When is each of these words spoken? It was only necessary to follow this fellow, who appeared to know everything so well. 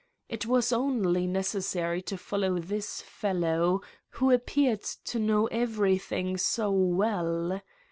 It 0.27 0.47
was 0.47 0.73
only 0.73 1.27
necessary 1.27 2.01
to 2.09 2.17
follow 2.17 2.57
this 2.57 3.03
fellow, 3.03 3.81
who 4.13 4.31
appeared 4.31 4.81
to 4.81 5.19
know 5.19 5.45
everything 5.51 6.37
so 6.37 6.71
well. 6.71 7.61